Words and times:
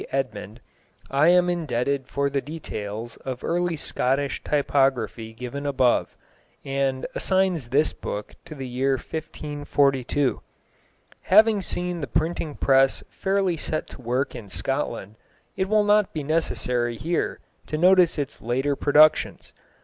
Edmond) 0.11 0.61
I 1.11 1.27
am 1.27 1.47
indebted 1.47 2.07
for 2.07 2.27
the 2.27 2.41
details 2.41 3.17
of 3.17 3.43
early 3.43 3.75
Scottish 3.75 4.43
typography 4.43 5.31
given 5.31 5.67
above, 5.67 6.17
assigns 6.65 7.67
this 7.69 7.93
book 7.93 8.33
to 8.45 8.55
the 8.55 8.67
year 8.67 8.93
1542. 8.93 10.41
Having 11.25 11.61
seen 11.61 11.99
the 11.99 12.07
printing 12.07 12.55
press 12.55 13.03
fairly 13.11 13.55
set 13.57 13.85
to 13.89 14.01
work 14.01 14.33
in 14.33 14.49
Scotland, 14.49 15.17
it 15.55 15.69
will 15.69 15.83
not 15.83 16.13
be 16.13 16.23
necessary 16.23 16.95
here 16.95 17.39
to 17.67 17.77
notice 17.77 18.17
its 18.17 18.41
later 18.41 18.75
productions. 18.75 19.53